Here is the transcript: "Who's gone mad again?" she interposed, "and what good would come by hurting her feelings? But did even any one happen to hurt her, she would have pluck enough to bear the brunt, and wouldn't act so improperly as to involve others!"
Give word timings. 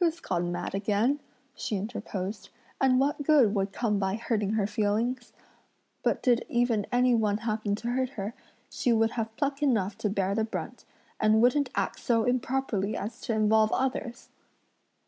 "Who's 0.00 0.18
gone 0.18 0.50
mad 0.50 0.74
again?" 0.74 1.20
she 1.54 1.76
interposed, 1.76 2.48
"and 2.80 2.98
what 2.98 3.22
good 3.22 3.54
would 3.54 3.70
come 3.72 4.00
by 4.00 4.16
hurting 4.16 4.54
her 4.54 4.66
feelings? 4.66 5.32
But 6.02 6.24
did 6.24 6.44
even 6.48 6.88
any 6.90 7.14
one 7.14 7.36
happen 7.38 7.76
to 7.76 7.90
hurt 7.90 8.08
her, 8.18 8.34
she 8.68 8.92
would 8.92 9.12
have 9.12 9.36
pluck 9.36 9.62
enough 9.62 9.96
to 9.98 10.10
bear 10.10 10.34
the 10.34 10.42
brunt, 10.42 10.84
and 11.20 11.40
wouldn't 11.40 11.70
act 11.76 12.00
so 12.00 12.24
improperly 12.24 12.96
as 12.96 13.20
to 13.20 13.32
involve 13.32 13.70
others!" 13.70 14.28